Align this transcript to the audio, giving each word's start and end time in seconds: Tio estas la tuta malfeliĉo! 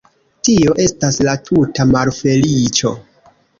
Tio 0.47 0.73
estas 0.85 1.19
la 1.29 1.35
tuta 1.51 1.87
malfeliĉo! 1.93 2.97